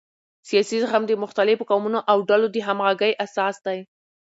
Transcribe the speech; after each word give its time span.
سیاسي 0.47 0.77
زغم 0.83 1.03
د 1.07 1.11
مختلفو 1.23 1.67
قومونو 1.69 1.99
او 2.11 2.17
ډلو 2.29 2.47
د 2.51 2.57
همغږۍ 2.67 3.11
اساس 3.25 3.55
دی 3.65 3.79